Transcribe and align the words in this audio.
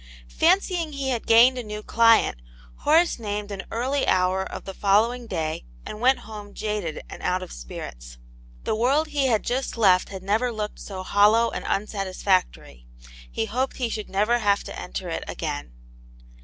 Fancying 0.35 0.93
he 0.93 1.09
had 1.09 1.27
gained 1.27 1.59
a 1.59 1.63
new 1.63 1.83
client, 1.83 2.39
Horace 2.77 3.19
named 3.19 3.51
an 3.51 3.61
early 3.69 4.07
hour 4.07 4.41
of 4.41 4.65
the 4.65 4.73
following 4.73 5.27
day, 5.27 5.63
and 5.85 6.01
went 6.01 6.21
hon^ 6.21 6.53
jaded 6.53 7.03
and 7.07 7.21
out 7.21 7.43
of 7.43 7.51
spirits. 7.51 8.17
The 8.63 8.73
world 8.73 9.09
he 9.09 9.27
had 9.27 9.43
just 9.43 9.77
left 9.77 10.09
had 10.09 10.23
never 10.23 10.51
looked 10.51 10.79
so 10.79 11.03
hollow 11.03 11.51
and 11.51 11.65
unsatisfactory; 11.65 12.87
he 13.31 13.45
hoped 13.45 13.77
he 13.77 13.89
should 13.89 14.09
never 14.09 14.39
have 14.39 14.63
to 14.63 14.79
enter 14.79 15.07
it 15.07 15.23
again. 15.27 15.71